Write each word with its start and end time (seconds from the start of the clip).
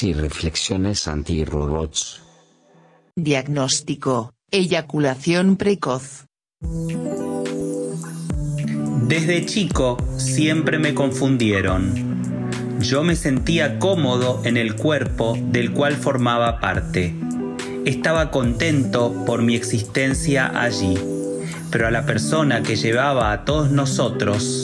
Y 0.00 0.14
reflexiones 0.14 1.06
anti-robots. 1.06 2.22
Diagnóstico, 3.14 4.32
eyaculación 4.50 5.56
precoz. 5.56 6.24
Desde 9.06 9.44
chico 9.44 9.98
siempre 10.16 10.78
me 10.78 10.94
confundieron. 10.94 12.22
Yo 12.80 13.04
me 13.04 13.16
sentía 13.16 13.78
cómodo 13.78 14.40
en 14.44 14.56
el 14.56 14.76
cuerpo 14.76 15.36
del 15.38 15.72
cual 15.72 15.96
formaba 15.96 16.58
parte. 16.58 17.14
Estaba 17.84 18.30
contento 18.30 19.24
por 19.26 19.42
mi 19.42 19.54
existencia 19.54 20.58
allí, 20.58 20.98
pero 21.70 21.86
a 21.86 21.90
la 21.90 22.06
persona 22.06 22.62
que 22.62 22.76
llevaba 22.76 23.32
a 23.32 23.44
todos 23.44 23.70
nosotros, 23.70 24.61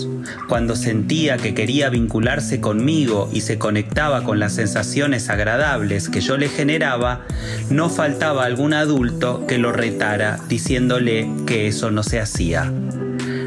cuando 0.48 0.77
sentía 0.77 1.36
que 1.36 1.54
quería 1.54 1.91
vincularse 1.91 2.60
conmigo 2.60 3.28
y 3.32 3.42
se 3.42 3.58
conectaba 3.58 4.24
con 4.24 4.41
las 4.41 4.54
sensaciones 4.54 5.28
agradables 5.28 6.08
que 6.08 6.22
yo 6.22 6.38
le 6.38 6.48
generaba, 6.48 7.27
no 7.70 7.91
faltaba 7.91 8.44
algún 8.44 8.72
adulto 8.72 9.46
que 9.46 9.58
lo 9.58 9.72
retara 9.72 10.41
diciéndole 10.48 11.28
que 11.46 11.69
eso 11.69 11.91
no 11.91 12.02
se 12.02 12.19
hacía. 12.19 12.72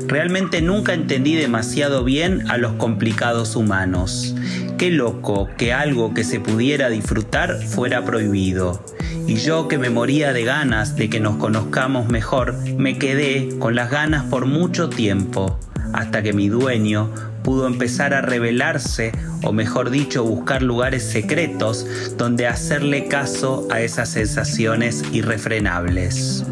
Realmente 0.06 0.62
nunca 0.62 0.94
entendí 0.94 1.36
demasiado 1.36 2.04
bien 2.04 2.50
a 2.52 2.58
los 2.58 2.74
complicados 2.74 3.56
humanos. 3.56 4.36
Qué 4.78 4.92
loco 4.92 5.50
que 5.58 5.74
algo 5.74 6.14
que 6.14 6.24
se 6.24 6.40
pudiera 6.40 6.90
disfrutar 6.90 7.64
fuera 7.64 8.04
prohibido. 8.04 8.86
Y 9.28 9.36
yo 9.36 9.68
que 9.68 9.78
me 9.78 9.90
moría 9.90 10.34
de 10.34 10.44
ganas 10.44 10.96
de 10.96 11.10
que 11.10 11.20
nos 11.20 11.38
conozcamos 11.38 12.10
mejor, 12.10 12.58
me 12.78 12.98
quedé 12.98 13.50
con 13.60 13.76
las 13.76 13.90
ganas 13.90 14.26
por 14.26 14.46
mucho 14.46 14.90
tiempo, 14.90 15.58
hasta 15.94 16.22
que 16.22 16.34
mi 16.34 16.50
dueño 16.50 17.12
pudo 17.44 17.68
empezar 17.68 18.14
a 18.14 18.22
revelarse, 18.22 19.12
o 19.44 19.52
mejor 19.52 19.90
dicho, 19.90 20.24
buscar 20.24 20.62
lugares 20.62 21.04
secretos 21.04 21.86
donde 22.18 22.48
hacerle 22.48 23.08
caso 23.08 23.68
a 23.72 23.82
esas 23.82 24.10
sensaciones 24.10 25.04
irrefrenables. 25.12 26.46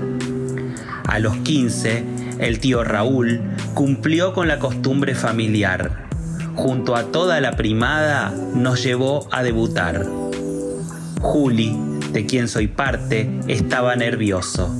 A 1.06 1.20
los 1.20 1.36
15, 1.38 2.04
el 2.40 2.60
tío 2.60 2.84
Raúl 2.84 3.42
cumplió 3.73 4.34
con 4.34 4.48
la 4.48 4.60
costumbre 4.60 5.16
familiar. 5.16 6.08
Junto 6.56 6.95
a 6.95 7.12
toda 7.12 7.42
la 7.42 7.54
primada 7.54 8.34
nos 8.54 8.84
llevó 8.84 9.28
a 9.32 9.44
debutar. 9.44 10.06
Juli, 11.22 11.78
de 12.12 12.26
quien 12.26 12.48
soy 12.48 12.67
parte, 12.67 13.30
estaba 13.48 13.95
nervioso. 13.95 14.73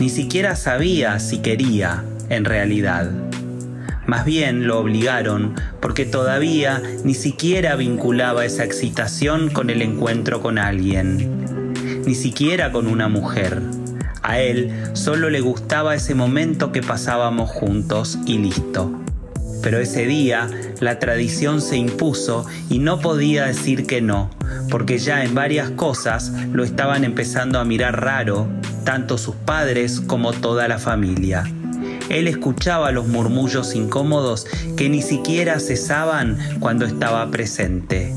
Ni 0.00 0.08
siquiera 0.08 0.56
sabía 0.56 1.18
si 1.18 1.38
quería, 1.38 2.04
en 2.28 2.44
realidad. 2.44 3.23
Más 4.06 4.24
bien 4.24 4.66
lo 4.66 4.78
obligaron 4.78 5.54
porque 5.80 6.04
todavía 6.04 6.82
ni 7.04 7.14
siquiera 7.14 7.74
vinculaba 7.76 8.44
esa 8.44 8.64
excitación 8.64 9.50
con 9.50 9.70
el 9.70 9.80
encuentro 9.80 10.42
con 10.42 10.58
alguien, 10.58 12.02
ni 12.04 12.14
siquiera 12.14 12.70
con 12.70 12.86
una 12.86 13.08
mujer. 13.08 13.62
A 14.22 14.40
él 14.40 14.72
solo 14.92 15.30
le 15.30 15.40
gustaba 15.40 15.94
ese 15.94 16.14
momento 16.14 16.72
que 16.72 16.82
pasábamos 16.82 17.50
juntos 17.50 18.18
y 18.26 18.38
listo. 18.38 18.92
Pero 19.62 19.78
ese 19.78 20.04
día 20.04 20.50
la 20.80 20.98
tradición 20.98 21.62
se 21.62 21.78
impuso 21.78 22.46
y 22.68 22.80
no 22.80 23.00
podía 23.00 23.46
decir 23.46 23.86
que 23.86 24.02
no, 24.02 24.28
porque 24.68 24.98
ya 24.98 25.24
en 25.24 25.34
varias 25.34 25.70
cosas 25.70 26.30
lo 26.52 26.64
estaban 26.64 27.04
empezando 27.04 27.58
a 27.58 27.64
mirar 27.64 28.02
raro, 28.02 28.46
tanto 28.84 29.16
sus 29.16 29.34
padres 29.34 30.02
como 30.02 30.34
toda 30.34 30.68
la 30.68 30.78
familia. 30.78 31.44
Él 32.08 32.28
escuchaba 32.28 32.92
los 32.92 33.06
murmullos 33.06 33.74
incómodos 33.74 34.46
que 34.76 34.88
ni 34.88 35.02
siquiera 35.02 35.60
cesaban 35.60 36.38
cuando 36.60 36.84
estaba 36.84 37.30
presente. 37.30 38.12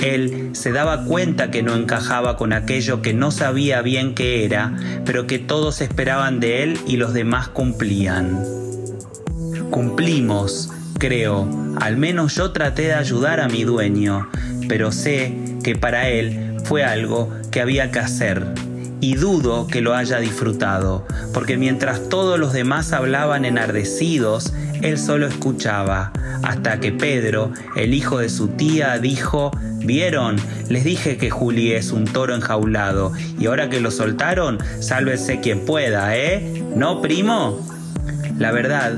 Él 0.00 0.50
se 0.52 0.72
daba 0.72 1.04
cuenta 1.04 1.50
que 1.50 1.62
no 1.62 1.74
encajaba 1.74 2.36
con 2.36 2.52
aquello 2.52 3.02
que 3.02 3.14
no 3.14 3.30
sabía 3.30 3.82
bien 3.82 4.14
qué 4.14 4.44
era, 4.44 4.76
pero 5.04 5.26
que 5.26 5.38
todos 5.38 5.80
esperaban 5.80 6.40
de 6.40 6.62
él 6.62 6.78
y 6.86 6.96
los 6.96 7.12
demás 7.12 7.48
cumplían. 7.48 8.44
Cumplimos, 9.70 10.70
creo, 10.98 11.48
al 11.80 11.96
menos 11.96 12.36
yo 12.36 12.52
traté 12.52 12.82
de 12.82 12.94
ayudar 12.94 13.40
a 13.40 13.48
mi 13.48 13.64
dueño, 13.64 14.28
pero 14.68 14.92
sé 14.92 15.34
que 15.62 15.74
para 15.74 16.08
él 16.08 16.56
fue 16.64 16.84
algo 16.84 17.30
que 17.50 17.60
había 17.60 17.90
que 17.90 17.98
hacer. 17.98 18.67
Y 19.00 19.14
dudo 19.14 19.66
que 19.66 19.80
lo 19.80 19.94
haya 19.94 20.18
disfrutado, 20.18 21.06
porque 21.32 21.56
mientras 21.56 22.08
todos 22.08 22.38
los 22.38 22.52
demás 22.52 22.92
hablaban 22.92 23.44
enardecidos, 23.44 24.52
él 24.82 24.98
solo 24.98 25.26
escuchaba, 25.26 26.12
hasta 26.42 26.80
que 26.80 26.92
Pedro, 26.92 27.52
el 27.76 27.94
hijo 27.94 28.18
de 28.18 28.28
su 28.28 28.48
tía, 28.48 28.98
dijo, 28.98 29.52
¿Vieron? 29.78 30.36
Les 30.68 30.84
dije 30.84 31.16
que 31.16 31.30
Juli 31.30 31.72
es 31.72 31.92
un 31.92 32.04
toro 32.04 32.34
enjaulado, 32.34 33.12
y 33.38 33.46
ahora 33.46 33.70
que 33.70 33.80
lo 33.80 33.90
soltaron, 33.90 34.58
sálvese 34.80 35.40
quien 35.40 35.64
pueda, 35.64 36.16
¿eh? 36.16 36.62
¿No, 36.74 37.00
primo? 37.00 37.60
La 38.38 38.50
verdad 38.50 38.94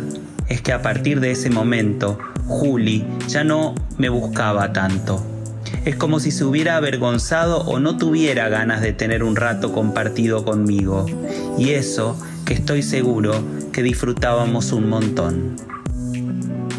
es 0.48 0.62
que 0.62 0.72
a 0.72 0.82
partir 0.82 1.20
de 1.20 1.30
ese 1.30 1.50
momento, 1.50 2.18
Juli 2.46 3.04
ya 3.28 3.44
no 3.44 3.74
me 3.98 4.08
buscaba 4.08 4.72
tanto. 4.72 5.29
Es 5.84 5.96
como 5.96 6.20
si 6.20 6.30
se 6.30 6.44
hubiera 6.44 6.76
avergonzado 6.76 7.62
o 7.62 7.80
no 7.80 7.96
tuviera 7.96 8.48
ganas 8.50 8.82
de 8.82 8.92
tener 8.92 9.24
un 9.24 9.34
rato 9.34 9.72
compartido 9.72 10.44
conmigo. 10.44 11.06
Y 11.56 11.70
eso 11.70 12.20
que 12.44 12.52
estoy 12.54 12.82
seguro 12.82 13.32
que 13.72 13.82
disfrutábamos 13.82 14.72
un 14.72 14.90
montón. 14.90 15.56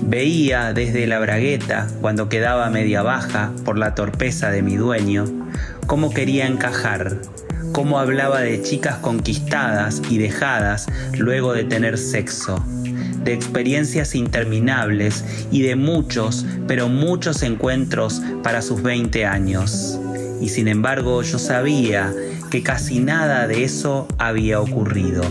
Veía 0.04 0.74
desde 0.74 1.08
la 1.08 1.20
bragueta, 1.20 1.88
cuando 2.02 2.30
quedaba 2.30 2.70
media 2.70 3.02
baja 3.02 3.52
por 3.66 3.78
la 3.78 3.96
torpeza 3.96 4.52
de 4.52 4.62
mi 4.62 4.76
dueño, 4.76 5.26
cómo 5.88 6.14
quería 6.14 6.46
encajar, 6.46 7.18
cómo 7.72 7.98
hablaba 7.98 8.42
de 8.42 8.62
chicas 8.62 8.98
conquistadas 8.98 10.02
y 10.10 10.18
dejadas 10.18 10.88
luego 11.18 11.54
de 11.54 11.64
tener 11.64 11.98
sexo, 11.98 12.64
de 13.24 13.34
experiencias 13.34 14.16
interminables 14.16 15.24
y 15.52 15.62
de 15.62 15.76
muchos, 15.76 16.46
pero 16.68 16.90
muchos 16.90 17.44
encuentros 17.44 18.22
para 18.44 18.62
sus 18.62 18.82
20 18.82 19.26
años. 19.26 20.00
Y 20.42 20.50
sin 20.50 20.68
embargo 20.68 21.22
yo 21.22 21.38
sabía 21.38 22.14
que 22.50 22.64
casi 22.64 23.00
nada 23.00 23.48
de 23.48 23.64
eso 23.64 24.08
había 24.18 24.60
ocurrido. 24.60 25.24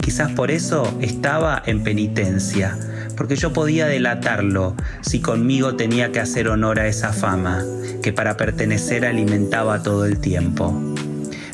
Quizás 0.00 0.32
por 0.32 0.50
eso 0.50 0.96
estaba 1.00 1.62
en 1.64 1.82
penitencia, 1.82 2.76
porque 3.16 3.36
yo 3.36 3.52
podía 3.52 3.86
delatarlo 3.86 4.74
si 5.00 5.20
conmigo 5.20 5.76
tenía 5.76 6.12
que 6.12 6.20
hacer 6.20 6.48
honor 6.48 6.80
a 6.80 6.88
esa 6.88 7.12
fama 7.12 7.64
que 8.02 8.12
para 8.12 8.36
pertenecer 8.36 9.06
alimentaba 9.06 9.82
todo 9.82 10.04
el 10.04 10.18
tiempo, 10.18 10.78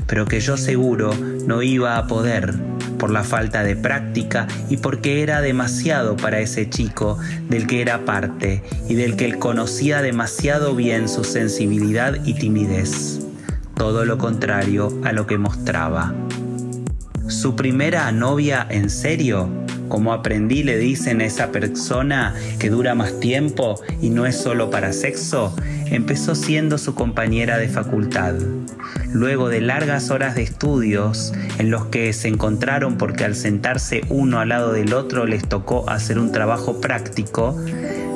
pero 0.09 0.27
que 0.27 0.41
yo 0.41 0.57
seguro 0.57 1.15
no 1.47 1.63
iba 1.63 1.97
a 1.97 2.09
poder 2.09 2.70
por 3.01 3.11
la 3.11 3.25
falta 3.25 3.65
de 3.65 3.75
práctica 3.75 4.47
y 4.69 4.77
porque 4.77 5.23
era 5.23 5.41
demasiado 5.41 6.17
para 6.17 6.39
ese 6.39 6.69
chico 6.69 7.19
del 7.49 7.67
que 7.67 7.81
era 7.81 8.05
parte 8.05 8.63
y 8.89 8.95
del 8.95 9.17
que 9.17 9.25
él 9.25 9.39
conocía 9.39 10.03
demasiado 10.03 10.77
bien 10.77 11.09
su 11.09 11.25
sensibilidad 11.25 12.15
y 12.25 12.35
timidez, 12.35 13.21
todo 13.75 14.05
lo 14.05 14.19
contrario 14.19 14.97
a 15.03 15.13
lo 15.13 15.27
que 15.27 15.39
mostraba. 15.39 16.15
Su 17.27 17.57
primera 17.57 18.13
novia 18.13 18.67
en 18.69 18.91
serio 18.91 19.49
como 19.89 20.13
aprendí 20.13 20.63
le 20.63 20.79
dicen 20.79 21.21
a 21.21 21.25
esa 21.25 21.51
persona 21.51 22.35
que 22.61 22.71
dura 22.71 22.95
más 22.95 23.19
tiempo 23.19 23.81
y 24.01 24.11
no 24.11 24.25
es 24.25 24.37
solo 24.37 24.71
para 24.71 24.93
sexo, 24.93 25.55
empezó 25.87 26.35
siendo 26.37 26.79
su 26.79 26.95
compañera 26.95 27.59
de 27.59 27.69
facultad. 27.69 28.35
Luego 29.13 29.49
de 29.49 29.61
largas 29.61 30.11
horas 30.11 30.35
de 30.35 30.43
estudios 30.43 31.33
en 31.59 31.71
los 31.71 31.87
que 31.87 32.13
se 32.13 32.29
encontraron 32.29 32.97
porque 32.97 33.25
al 33.25 33.35
sentarse 33.35 34.03
uno 34.09 34.39
al 34.39 34.51
lado 34.51 34.73
del 34.73 34.95
otro 34.95 35.27
les 35.27 35.49
tocó 35.49 35.89
hacer 35.91 36.19
un 36.19 36.33
trabajo 36.33 36.81
práctico, 36.81 37.57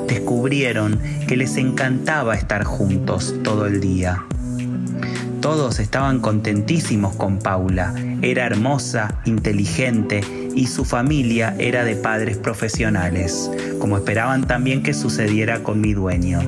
descubrieron 0.07 0.99
que 1.27 1.37
les 1.37 1.57
encantaba 1.57 2.35
estar 2.35 2.63
juntos 2.63 3.35
todo 3.43 3.65
el 3.65 3.81
día. 3.81 4.23
Todos 5.41 5.79
estaban 5.79 6.21
contentísimos 6.21 7.15
con 7.15 7.37
Paula. 7.37 7.93
Era 8.23 8.47
hermosa, 8.47 9.21
inteligente 9.25 10.21
y 10.55 10.67
su 10.67 10.85
familia 10.85 11.55
era 11.59 11.83
de 11.83 11.95
padres 11.95 12.37
profesionales, 12.37 13.51
como 13.79 13.97
esperaban 13.97 14.47
también 14.47 14.81
que 14.81 14.93
sucediera 14.93 15.61
con 15.61 15.81
mi 15.81 15.93
dueño. 15.93 16.39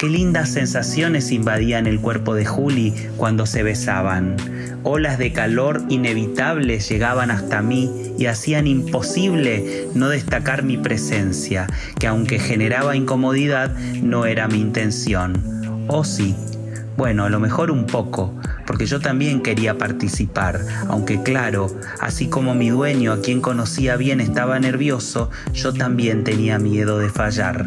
Qué 0.00 0.08
lindas 0.08 0.48
sensaciones 0.48 1.30
invadían 1.30 1.86
el 1.86 2.00
cuerpo 2.00 2.34
de 2.34 2.46
Juli 2.46 2.94
cuando 3.18 3.44
se 3.44 3.62
besaban. 3.62 4.34
Olas 4.82 5.18
de 5.18 5.34
calor 5.34 5.82
inevitables 5.90 6.88
llegaban 6.88 7.30
hasta 7.30 7.60
mí 7.60 8.14
y 8.18 8.24
hacían 8.24 8.66
imposible 8.66 9.88
no 9.94 10.08
destacar 10.08 10.62
mi 10.62 10.78
presencia, 10.78 11.66
que 11.98 12.06
aunque 12.06 12.38
generaba 12.38 12.96
incomodidad, 12.96 13.76
no 13.76 14.24
era 14.24 14.48
mi 14.48 14.62
intención. 14.62 15.84
¿O 15.86 16.02
sí? 16.02 16.34
Bueno, 16.96 17.24
a 17.24 17.28
lo 17.28 17.38
mejor 17.38 17.70
un 17.70 17.84
poco, 17.84 18.34
porque 18.66 18.86
yo 18.86 19.00
también 19.00 19.42
quería 19.42 19.76
participar, 19.76 20.60
aunque 20.88 21.22
claro, 21.22 21.70
así 22.00 22.26
como 22.26 22.54
mi 22.54 22.70
dueño, 22.70 23.12
a 23.12 23.20
quien 23.20 23.42
conocía 23.42 23.96
bien, 23.96 24.22
estaba 24.22 24.58
nervioso, 24.60 25.30
yo 25.52 25.74
también 25.74 26.24
tenía 26.24 26.58
miedo 26.58 26.98
de 26.98 27.10
fallar. 27.10 27.66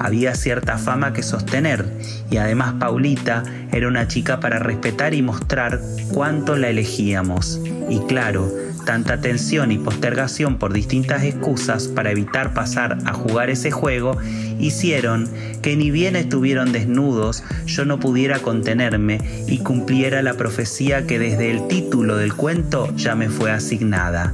Había 0.00 0.34
cierta 0.34 0.78
fama 0.78 1.12
que 1.12 1.22
sostener, 1.22 1.84
y 2.30 2.36
además 2.36 2.74
Paulita 2.78 3.42
era 3.72 3.88
una 3.88 4.08
chica 4.08 4.40
para 4.40 4.58
respetar 4.58 5.14
y 5.14 5.22
mostrar 5.22 5.80
cuánto 6.12 6.56
la 6.56 6.68
elegíamos. 6.68 7.60
Y 7.88 8.00
claro, 8.00 8.50
tanta 8.88 9.20
tensión 9.20 9.70
y 9.70 9.78
postergación 9.78 10.56
por 10.56 10.72
distintas 10.72 11.22
excusas 11.22 11.88
para 11.88 12.10
evitar 12.10 12.54
pasar 12.54 12.98
a 13.04 13.12
jugar 13.12 13.50
ese 13.50 13.70
juego 13.70 14.16
hicieron 14.58 15.28
que 15.62 15.76
ni 15.76 15.90
bien 15.90 16.16
estuvieron 16.16 16.72
desnudos 16.72 17.44
yo 17.66 17.84
no 17.84 18.00
pudiera 18.00 18.38
contenerme 18.38 19.20
y 19.46 19.58
cumpliera 19.58 20.22
la 20.22 20.34
profecía 20.34 21.06
que 21.06 21.18
desde 21.18 21.50
el 21.50 21.68
título 21.68 22.16
del 22.16 22.34
cuento 22.34 22.94
ya 22.96 23.14
me 23.14 23.28
fue 23.28 23.50
asignada. 23.50 24.32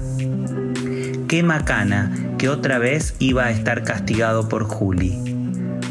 Qué 1.27 1.43
macana 1.43 2.13
que 2.39 2.49
otra 2.49 2.79
vez 2.79 3.17
iba 3.19 3.47
a 3.47 3.51
estar 3.51 3.83
castigado 3.83 4.49
por 4.49 4.65
Juli. 4.65 5.34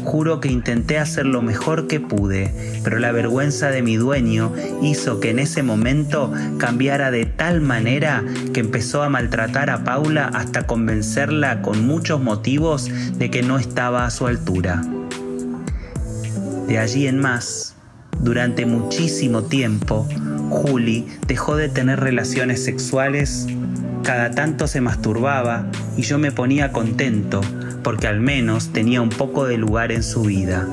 Juro 0.04 0.38
que 0.38 0.48
intenté 0.48 0.98
hacer 0.98 1.26
lo 1.26 1.42
mejor 1.42 1.86
que 1.86 1.98
pude, 1.98 2.52
pero 2.84 2.98
la 2.98 3.10
vergüenza 3.10 3.70
de 3.70 3.82
mi 3.82 3.96
dueño 3.96 4.52
hizo 4.82 5.18
que 5.18 5.30
en 5.30 5.38
ese 5.38 5.62
momento 5.62 6.30
cambiara 6.58 7.10
de 7.10 7.24
tal 7.24 7.62
manera 7.62 8.22
que 8.52 8.60
empezó 8.60 9.02
a 9.02 9.08
maltratar 9.08 9.70
a 9.70 9.82
Paula 9.82 10.26
hasta 10.26 10.66
convencerla 10.66 11.62
con 11.62 11.86
muchos 11.86 12.20
motivos 12.20 12.90
de 13.18 13.30
que 13.30 13.42
no 13.42 13.58
estaba 13.58 14.04
a 14.04 14.10
su 14.10 14.26
altura. 14.26 14.82
De 16.68 16.78
allí 16.78 17.06
en 17.06 17.18
más, 17.18 17.73
durante 18.20 18.66
muchísimo 18.66 19.44
tiempo, 19.44 20.08
Juli 20.50 21.06
dejó 21.26 21.56
de 21.56 21.68
tener 21.68 22.00
relaciones 22.00 22.64
sexuales, 22.64 23.46
cada 24.02 24.30
tanto 24.30 24.66
se 24.66 24.80
masturbaba 24.80 25.66
y 25.96 26.02
yo 26.02 26.18
me 26.18 26.32
ponía 26.32 26.72
contento 26.72 27.40
porque 27.82 28.06
al 28.06 28.20
menos 28.20 28.72
tenía 28.72 29.02
un 29.02 29.10
poco 29.10 29.46
de 29.46 29.58
lugar 29.58 29.92
en 29.92 30.02
su 30.02 30.22
vida, 30.22 30.66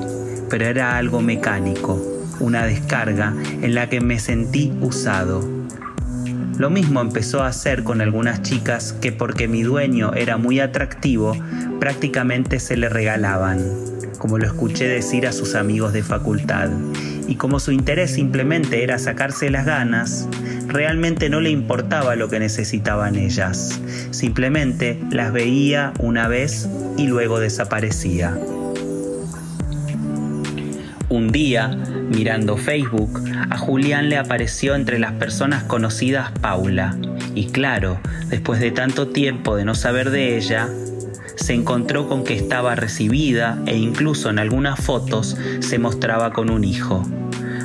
pero 0.50 0.64
era 0.64 0.96
algo 0.96 1.20
mecánico, 1.20 2.02
una 2.40 2.64
descarga 2.64 3.34
en 3.60 3.74
la 3.74 3.88
que 3.88 4.00
me 4.00 4.18
sentí 4.18 4.72
usado. 4.80 5.46
Lo 6.58 6.70
mismo 6.70 7.00
empezó 7.00 7.42
a 7.42 7.48
hacer 7.48 7.84
con 7.84 8.00
algunas 8.00 8.42
chicas 8.42 8.92
que 8.92 9.12
porque 9.12 9.48
mi 9.48 9.62
dueño 9.62 10.14
era 10.14 10.36
muy 10.36 10.60
atractivo, 10.60 11.36
prácticamente 11.80 12.60
se 12.60 12.76
le 12.76 12.88
regalaban, 12.88 13.60
como 14.18 14.38
lo 14.38 14.46
escuché 14.46 14.88
decir 14.88 15.26
a 15.26 15.32
sus 15.32 15.54
amigos 15.54 15.92
de 15.92 16.02
facultad. 16.02 16.70
Y 17.28 17.36
como 17.36 17.60
su 17.60 17.72
interés 17.72 18.12
simplemente 18.12 18.82
era 18.82 18.98
sacarse 18.98 19.50
las 19.50 19.66
ganas, 19.66 20.28
realmente 20.66 21.28
no 21.28 21.40
le 21.40 21.50
importaba 21.50 22.16
lo 22.16 22.28
que 22.28 22.38
necesitaban 22.38 23.16
ellas. 23.16 23.80
Simplemente 24.10 25.00
las 25.10 25.32
veía 25.32 25.92
una 25.98 26.28
vez 26.28 26.68
y 26.96 27.06
luego 27.06 27.40
desaparecía. 27.40 28.36
Un 31.08 31.30
día, 31.30 31.68
mirando 32.08 32.56
Facebook, 32.56 33.22
a 33.50 33.58
Julián 33.58 34.08
le 34.08 34.16
apareció 34.16 34.74
entre 34.74 34.98
las 34.98 35.12
personas 35.12 35.62
conocidas 35.64 36.32
Paula. 36.40 36.96
Y 37.34 37.48
claro, 37.48 38.00
después 38.28 38.60
de 38.60 38.70
tanto 38.70 39.08
tiempo 39.08 39.56
de 39.56 39.66
no 39.66 39.74
saber 39.74 40.10
de 40.10 40.38
ella, 40.38 40.70
se 41.36 41.54
encontró 41.54 42.08
con 42.08 42.24
que 42.24 42.34
estaba 42.34 42.74
recibida 42.74 43.62
e 43.66 43.76
incluso 43.76 44.30
en 44.30 44.38
algunas 44.38 44.80
fotos 44.80 45.36
se 45.60 45.78
mostraba 45.78 46.32
con 46.32 46.50
un 46.50 46.64
hijo. 46.64 47.02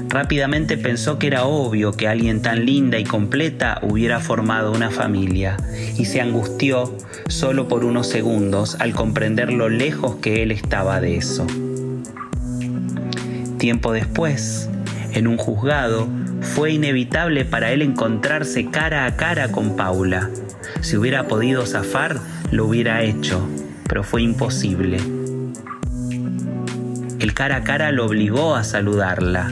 Rápidamente 0.09 0.77
pensó 0.77 1.19
que 1.19 1.27
era 1.27 1.45
obvio 1.45 1.91
que 1.91 2.07
alguien 2.07 2.41
tan 2.41 2.65
linda 2.65 2.97
y 2.97 3.03
completa 3.03 3.79
hubiera 3.81 4.19
formado 4.19 4.71
una 4.71 4.89
familia 4.89 5.57
y 5.97 6.05
se 6.05 6.21
angustió 6.21 6.95
solo 7.27 7.67
por 7.67 7.83
unos 7.83 8.07
segundos 8.07 8.77
al 8.79 8.93
comprender 8.93 9.51
lo 9.51 9.67
lejos 9.67 10.15
que 10.17 10.43
él 10.43 10.51
estaba 10.51 11.01
de 11.01 11.17
eso. 11.17 11.45
Tiempo 13.57 13.91
después, 13.91 14.69
en 15.13 15.27
un 15.27 15.37
juzgado, 15.37 16.07
fue 16.41 16.71
inevitable 16.71 17.43
para 17.43 17.71
él 17.71 17.81
encontrarse 17.81 18.67
cara 18.67 19.05
a 19.05 19.17
cara 19.17 19.51
con 19.51 19.75
Paula. 19.75 20.29
Si 20.81 20.97
hubiera 20.97 21.27
podido 21.27 21.65
zafar, 21.65 22.19
lo 22.51 22.65
hubiera 22.65 23.03
hecho, 23.03 23.47
pero 23.87 24.03
fue 24.03 24.21
imposible. 24.21 24.99
El 27.19 27.33
cara 27.33 27.57
a 27.57 27.63
cara 27.63 27.91
lo 27.91 28.05
obligó 28.05 28.55
a 28.55 28.63
saludarla 28.63 29.51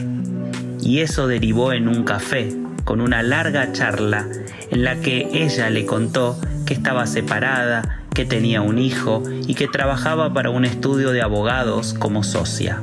y 0.81 0.99
eso 0.99 1.27
derivó 1.27 1.73
en 1.73 1.87
un 1.87 2.03
café, 2.03 2.55
con 2.83 3.01
una 3.01 3.23
larga 3.23 3.71
charla 3.71 4.27
en 4.69 4.83
la 4.83 4.97
que 4.97 5.29
ella 5.33 5.69
le 5.69 5.85
contó 5.85 6.39
que 6.65 6.73
estaba 6.73 7.07
separada, 7.07 8.01
que 8.13 8.25
tenía 8.25 8.61
un 8.61 8.77
hijo 8.77 9.23
y 9.47 9.55
que 9.55 9.67
trabajaba 9.67 10.33
para 10.33 10.49
un 10.49 10.63
estudio 10.63 11.11
de 11.11 11.21
abogados 11.21 11.93
como 11.93 12.23
socia. 12.23 12.81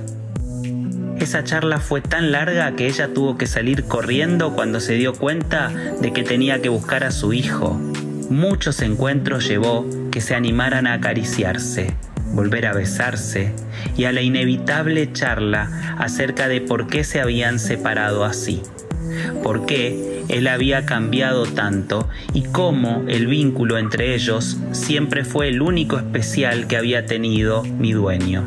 Esa 1.19 1.45
charla 1.45 1.79
fue 1.79 2.01
tan 2.01 2.33
larga 2.33 2.75
que 2.75 2.89
ella 2.89 3.15
tuvo 3.15 3.39
que 3.39 3.47
salir 3.47 3.85
corriendo 3.85 4.55
cuando 4.55 4.81
se 4.81 4.95
dio 4.95 5.15
cuenta 5.15 5.69
de 6.01 6.13
que 6.13 6.25
tenía 6.25 6.61
que 6.61 6.69
buscar 6.69 7.05
a 7.05 7.13
su 7.13 7.33
hijo. 7.33 7.81
Muchos 8.33 8.81
encuentros 8.81 9.47
llevó 9.47 9.87
que 10.11 10.23
se 10.23 10.35
animaran 10.35 10.87
a 10.87 10.95
acariciarse 10.95 11.95
volver 12.33 12.65
a 12.65 12.73
besarse 12.73 13.53
y 13.95 14.05
a 14.05 14.13
la 14.13 14.23
inevitable 14.23 15.13
charla 15.13 15.97
acerca 15.99 16.49
de 16.49 16.63
por 16.63 16.87
qué 16.87 17.05
se 17.05 17.21
habían 17.21 17.59
separado 17.59 18.25
así, 18.25 18.63
por 19.43 19.67
qué 19.67 20.25
él 20.29 20.47
había 20.47 20.87
cambiado 20.87 21.45
tanto 21.45 22.09
y 22.33 22.45
cómo 22.45 23.05
el 23.07 23.27
vínculo 23.27 23.77
entre 23.77 24.15
ellos 24.15 24.57
siempre 24.71 25.27
fue 25.27 25.49
el 25.49 25.61
único 25.61 25.99
especial 25.99 26.67
que 26.69 26.79
había 26.79 27.05
tenido 27.05 27.63
mi 27.65 27.93
dueño. 27.93 28.47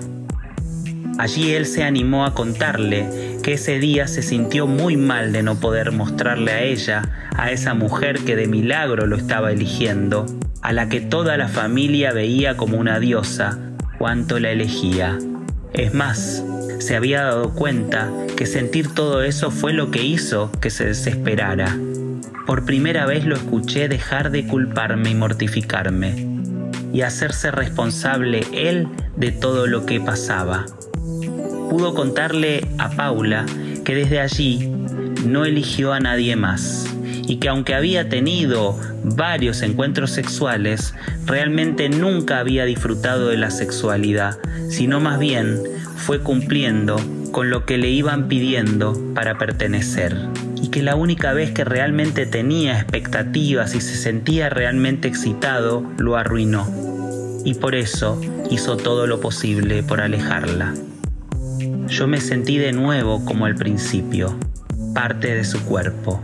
Allí 1.19 1.51
él 1.53 1.67
se 1.67 1.83
animó 1.83 2.25
a 2.25 2.33
contarle 2.33 3.24
que 3.45 3.53
ese 3.53 3.77
día 3.77 4.07
se 4.07 4.23
sintió 4.23 4.65
muy 4.65 4.97
mal 4.97 5.31
de 5.31 5.43
no 5.43 5.59
poder 5.59 5.91
mostrarle 5.91 6.51
a 6.51 6.63
ella, 6.63 7.03
a 7.37 7.51
esa 7.51 7.75
mujer 7.75 8.21
que 8.21 8.35
de 8.35 8.47
milagro 8.47 9.05
lo 9.05 9.15
estaba 9.15 9.51
eligiendo, 9.51 10.25
a 10.63 10.73
la 10.73 10.89
que 10.89 10.99
toda 10.99 11.37
la 11.37 11.47
familia 11.47 12.11
veía 12.11 12.57
como 12.57 12.79
una 12.79 12.99
diosa, 12.99 13.59
cuánto 13.99 14.39
la 14.39 14.49
elegía. 14.49 15.19
Es 15.73 15.93
más, 15.93 16.43
se 16.79 16.95
había 16.95 17.21
dado 17.21 17.53
cuenta 17.53 18.09
que 18.35 18.47
sentir 18.47 18.95
todo 18.95 19.21
eso 19.21 19.51
fue 19.51 19.73
lo 19.73 19.91
que 19.91 20.01
hizo 20.01 20.51
que 20.59 20.71
se 20.71 20.87
desesperara. 20.87 21.77
Por 22.47 22.65
primera 22.65 23.05
vez 23.05 23.25
lo 23.25 23.35
escuché 23.35 23.87
dejar 23.87 24.31
de 24.31 24.47
culparme 24.47 25.11
y 25.11 25.13
mortificarme, 25.13 26.41
y 26.91 27.01
hacerse 27.01 27.51
responsable 27.51 28.43
él 28.53 28.87
de 29.15 29.31
todo 29.31 29.67
lo 29.67 29.85
que 29.85 30.01
pasaba. 30.01 30.65
Pudo 31.69 31.93
contarle 31.93 32.67
a 32.77 32.89
Paula 32.91 33.45
que 33.83 33.95
desde 33.95 34.19
allí 34.19 34.71
no 35.25 35.45
eligió 35.45 35.93
a 35.93 35.99
nadie 35.99 36.35
más 36.35 36.87
y 37.27 37.37
que 37.37 37.49
aunque 37.49 37.73
había 37.73 38.07
tenido 38.09 38.79
varios 39.03 39.61
encuentros 39.61 40.11
sexuales, 40.11 40.93
realmente 41.25 41.89
nunca 41.89 42.39
había 42.39 42.65
disfrutado 42.65 43.29
de 43.29 43.37
la 43.37 43.49
sexualidad, 43.49 44.37
sino 44.69 44.99
más 44.99 45.19
bien 45.19 45.59
fue 45.95 46.19
cumpliendo 46.19 46.97
con 47.31 47.49
lo 47.49 47.65
que 47.65 47.77
le 47.77 47.89
iban 47.89 48.27
pidiendo 48.27 48.97
para 49.13 49.37
pertenecer. 49.37 50.15
Y 50.61 50.69
que 50.69 50.83
la 50.83 50.95
única 50.95 51.33
vez 51.33 51.51
que 51.51 51.63
realmente 51.63 52.25
tenía 52.25 52.79
expectativas 52.79 53.75
y 53.75 53.81
se 53.81 53.95
sentía 53.95 54.49
realmente 54.49 55.07
excitado, 55.07 55.83
lo 55.97 56.15
arruinó. 56.15 56.67
Y 57.43 57.55
por 57.55 57.75
eso 57.75 58.19
hizo 58.49 58.77
todo 58.77 59.05
lo 59.05 59.19
posible 59.19 59.83
por 59.83 60.01
alejarla. 60.01 60.73
Yo 61.87 62.07
me 62.07 62.19
sentí 62.19 62.57
de 62.57 62.71
nuevo 62.71 63.23
como 63.25 63.45
al 63.45 63.55
principio, 63.55 64.37
parte 64.93 65.33
de 65.33 65.43
su 65.43 65.63
cuerpo 65.65 66.21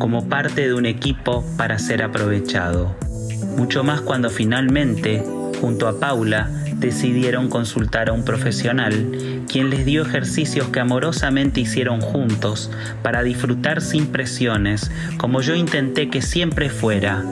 como 0.00 0.28
parte 0.30 0.66
de 0.66 0.72
un 0.72 0.86
equipo 0.86 1.44
para 1.58 1.78
ser 1.78 2.02
aprovechado. 2.02 2.96
Mucho 3.56 3.84
más 3.84 4.00
cuando 4.00 4.30
finalmente, 4.30 5.22
junto 5.60 5.88
a 5.88 6.00
Paula, 6.00 6.48
decidieron 6.76 7.48
consultar 7.48 8.08
a 8.08 8.12
un 8.12 8.24
profesional, 8.24 9.44
quien 9.46 9.68
les 9.68 9.84
dio 9.84 10.00
ejercicios 10.00 10.68
que 10.68 10.80
amorosamente 10.80 11.60
hicieron 11.60 12.00
juntos 12.00 12.70
para 13.02 13.22
disfrutar 13.22 13.82
sin 13.82 14.06
presiones, 14.06 14.90
como 15.18 15.42
yo 15.42 15.54
intenté 15.54 16.08
que 16.08 16.22
siempre 16.22 16.70
fuera, 16.70 17.22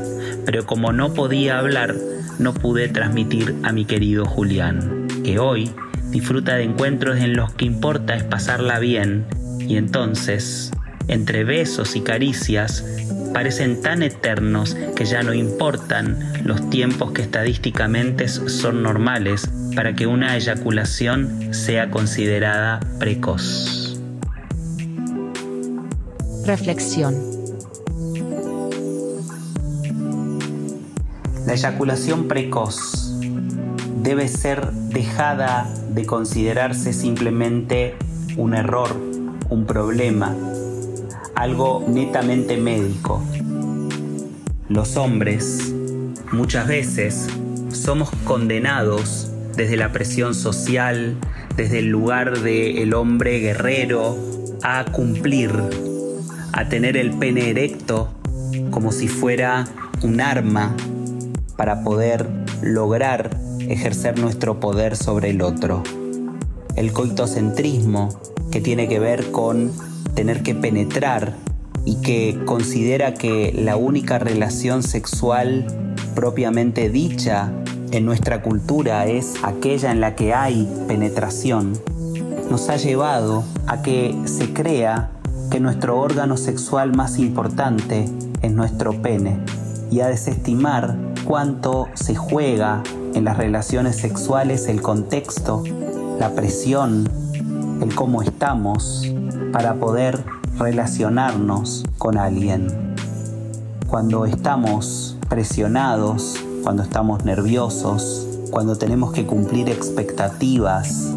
pero 0.45 0.67
como 0.67 0.93
no 0.93 1.15
podía 1.15 1.59
hablar, 1.59 1.95
no 2.39 2.53
pude 2.53 2.89
transmitir 2.89 3.55
a 3.63 3.73
mi 3.73 3.87
querido 3.87 4.27
Julián, 4.27 5.09
que 5.25 5.39
hoy 5.39 5.71
disfruta 6.11 6.57
de 6.57 6.65
encuentros 6.65 7.19
en 7.19 7.35
los 7.35 7.53
que 7.55 7.65
importa 7.65 8.15
es 8.15 8.25
pasarla 8.25 8.79
bien 8.79 9.27
y 9.61 9.77
entonces, 9.77 10.71
entre 11.09 11.45
besos 11.45 11.95
y 11.97 12.01
caricias, 12.01 12.85
parecen 13.33 13.83
tan 13.83 14.03
eternos 14.03 14.77
que 14.97 15.05
ya 15.05 15.23
no 15.23 15.35
importan 15.35 16.19
los 16.45 16.71
tiempos 16.71 17.13
que 17.13 17.23
estadísticamente 17.23 18.29
son 18.29 18.83
normales 18.83 19.49
para 19.75 19.95
que 19.95 20.07
una 20.07 20.37
eyaculación 20.37 21.53
sea 21.53 21.91
considerada 21.91 22.81
precoz. 22.99 24.01
Reflexión. 26.47 27.15
La 31.47 31.55
eyaculación 31.55 32.29
precoz 32.29 33.08
debe 34.09 34.27
ser 34.27 34.73
dejada 34.73 35.69
de 35.91 36.07
considerarse 36.07 36.95
simplemente 36.95 37.95
un 38.39 38.55
error, 38.55 38.97
un 39.51 39.67
problema, 39.67 40.35
algo 41.35 41.85
netamente 41.87 42.57
médico. 42.57 43.23
Los 44.71 44.97
hombres 44.97 45.75
muchas 46.33 46.67
veces 46.67 47.29
somos 47.71 48.09
condenados 48.25 49.31
desde 49.55 49.77
la 49.77 49.93
presión 49.93 50.35
social, 50.35 51.19
desde 51.55 51.81
el 51.81 51.89
lugar 51.89 52.39
del 52.41 52.79
el 52.79 52.95
hombre 52.95 53.41
guerrero, 53.41 54.17
a 54.63 54.87
cumplir, 54.87 55.53
a 56.55 56.67
tener 56.71 56.97
el 56.97 57.11
pene 57.11 57.51
erecto 57.51 58.09
como 58.71 58.91
si 58.91 59.07
fuera 59.07 59.67
un 60.01 60.23
arma 60.23 60.75
para 61.59 61.83
poder 61.85 62.27
lograr 62.63 63.48
ejercer 63.69 64.19
nuestro 64.19 64.61
poder 64.61 64.97
sobre 64.97 65.31
el 65.31 65.43
otro. 65.43 65.83
El 66.77 66.93
coitocentrismo, 66.93 68.09
que 68.51 68.61
tiene 68.61 68.89
que 68.89 68.99
ver 68.99 69.31
con 69.31 69.73
tener 70.15 70.43
que 70.43 70.55
penetrar 70.55 71.35
y 71.85 72.01
que 72.01 72.41
considera 72.45 73.15
que 73.15 73.53
la 73.55 73.77
única 73.77 74.19
relación 74.19 74.83
sexual 74.83 75.67
propiamente 76.15 76.91
dicha 76.91 77.53
en 77.93 78.05
nuestra 78.05 78.43
cultura 78.43 79.07
es 79.07 79.35
aquella 79.43 79.93
en 79.93 80.01
la 80.01 80.15
que 80.15 80.35
hay 80.35 80.69
penetración, 80.87 81.73
nos 82.51 82.69
ha 82.69 82.77
llevado 82.77 83.45
a 83.67 83.83
que 83.83 84.15
se 84.25 84.53
crea 84.53 85.11
que 85.51 85.61
nuestro 85.61 86.01
órgano 86.01 86.37
sexual 86.37 86.95
más 86.95 87.19
importante 87.19 88.07
es 88.43 88.53
nuestro 88.53 89.01
pene 89.03 89.39
y 89.91 90.01
a 90.01 90.09
desestimar 90.09 90.97
cuánto 91.25 91.89
se 91.95 92.15
juega 92.15 92.83
en 93.15 93.25
las 93.25 93.37
relaciones 93.37 93.97
sexuales 93.97 94.69
el 94.69 94.83
contexto, 94.83 95.63
la 96.19 96.31
presión, 96.35 97.09
el 97.83 97.95
cómo 97.95 98.23
estamos 98.23 99.07
para 99.53 99.75
poder 99.75 100.25
relacionarnos 100.59 101.85
con 101.99 102.19
alguien. 102.19 102.95
Cuando 103.87 104.27
estamos 104.27 105.17
presionados, 105.29 106.37
cuando 106.63 106.83
estamos 106.83 107.25
nerviosos, 107.25 108.27
cuando 108.51 108.77
tenemos 108.77 109.13
que 109.13 109.27
cumplir 109.27 109.69
expectativas, 109.69 111.15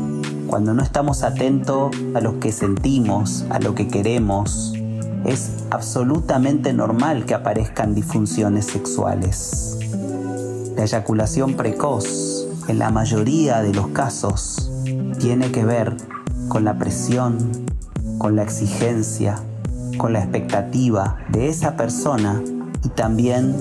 cuando 0.47 0.73
no 0.73 0.83
estamos 0.83 1.23
atentos 1.23 1.91
a 2.13 2.21
lo 2.21 2.39
que 2.39 2.51
sentimos, 2.51 3.45
a 3.49 3.59
lo 3.59 3.73
que 3.73 3.87
queremos, 3.87 4.73
es 5.25 5.65
absolutamente 5.69 6.73
normal 6.73 7.25
que 7.25 7.33
aparezcan 7.33 7.95
disfunciones 7.95 8.65
sexuales. 8.65 9.80
La 10.75 10.83
eyaculación 10.83 11.55
precoz, 11.55 12.47
en 12.67 12.79
la 12.79 12.89
mayoría 12.89 13.61
de 13.61 13.73
los 13.73 13.87
casos, 13.87 14.71
tiene 15.19 15.51
que 15.51 15.65
ver 15.65 15.95
con 16.47 16.63
la 16.63 16.77
presión, 16.77 17.37
con 18.17 18.35
la 18.35 18.43
exigencia, 18.43 19.35
con 19.97 20.13
la 20.13 20.19
expectativa 20.19 21.17
de 21.29 21.49
esa 21.49 21.75
persona 21.75 22.41
y 22.83 22.89
también 22.89 23.55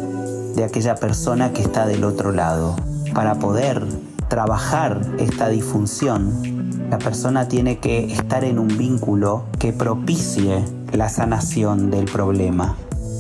de 0.55 0.65
aquella 0.65 0.95
persona 0.95 1.53
que 1.53 1.63
está 1.63 1.87
del 1.87 2.05
otro 2.05 2.33
lado. 2.33 2.77
Para 3.15 3.35
poder 3.39 3.85
trabajar 4.29 5.01
esta 5.19 5.49
disfunción, 5.49 6.89
la 6.91 6.99
persona 6.99 7.49
tiene 7.49 7.79
que 7.79 8.13
estar 8.13 8.45
en 8.45 8.59
un 8.59 8.79
vínculo 8.79 9.45
que 9.59 9.73
propicie 9.73 10.65
la 10.93 11.09
sanación 11.09 11.91
del 11.91 12.05
problema, 12.07 12.77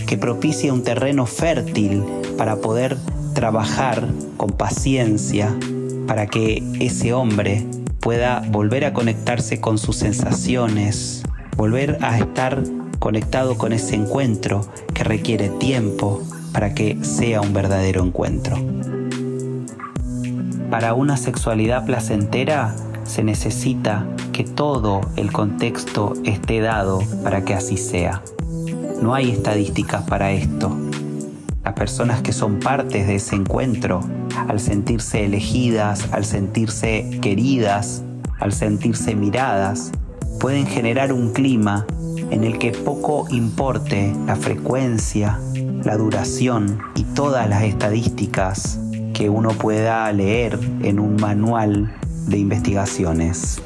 que 0.07 0.17
propicie 0.17 0.73
un 0.73 0.83
terreno 0.83 1.27
fértil 1.27 2.05
para 2.39 2.57
poder 2.57 2.97
trabajar 3.41 4.07
con 4.37 4.51
paciencia, 4.51 5.57
para 6.07 6.27
que 6.27 6.63
ese 6.79 7.15
hombre 7.15 7.65
pueda 7.99 8.43
volver 8.51 8.85
a 8.85 8.93
conectarse 8.93 9.63
con 9.63 9.79
sus 9.79 9.97
sensaciones, 9.97 11.23
volver 11.57 11.97
a 12.03 12.19
estar 12.19 12.63
conectado 12.99 13.57
con 13.57 13.73
ese 13.73 13.95
encuentro 13.95 14.67
que 14.93 15.05
requiere 15.05 15.49
tiempo 15.49 16.23
para 16.53 16.75
que 16.75 17.03
sea 17.03 17.41
un 17.41 17.55
verdadero 17.55 18.05
encuentro. 18.05 18.59
Para 20.71 20.93
una 20.93 21.17
sexualidad 21.17 21.87
placentera 21.87 22.77
se 23.05 23.25
necesita 23.25 24.07
que 24.35 24.45
todo 24.45 25.01
el 25.17 25.33
contexto 25.33 26.13
esté 26.25 26.61
dado 26.61 26.99
para 27.25 27.43
que 27.47 27.55
así 27.55 27.79
sea. 27.79 28.21
No 29.01 29.15
hay 29.15 29.31
estadísticas 29.31 30.03
para 30.03 30.31
esto. 30.31 30.90
Las 31.65 31.75
personas 31.75 32.23
que 32.23 32.33
son 32.33 32.59
partes 32.59 33.07
de 33.07 33.17
ese 33.17 33.37
encuentro, 33.37 34.01
al 34.49 34.61
sentirse 34.61 35.25
elegidas, 35.25 36.09
al 36.13 36.25
sentirse 36.25 37.19
queridas, 37.21 38.03
al 38.39 38.53
sentirse 38.53 39.15
miradas, 39.15 39.93
pueden 40.41 40.67
generar 40.67 41.13
un 41.13 41.33
clima 41.33 41.87
en 42.31 42.45
el 42.45 42.59
que 42.59 42.73
poco 42.73 43.27
importe 43.31 44.15
la 44.27 44.37
frecuencia, 44.37 45.39
la 45.85 45.97
duración 45.99 46.79
y 46.95 47.03
todas 47.03 47.49
las 47.49 47.63
estadísticas 47.65 48.81
que 49.13 49.29
uno 49.29 49.51
pueda 49.51 50.11
leer 50.13 50.59
en 50.83 50.99
un 50.99 51.17
manual 51.17 51.95
de 52.27 52.39
investigaciones. 52.39 53.61